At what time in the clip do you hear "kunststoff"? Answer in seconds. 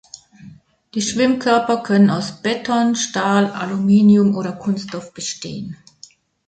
4.53-5.13